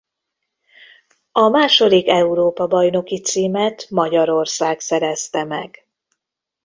A 1.31 1.47
második 1.49 2.07
Európa-bajnoki 2.07 3.21
címet 3.21 3.89
Magyarország 3.89 4.79
szerezte 4.79 5.43
meg. 5.43 5.85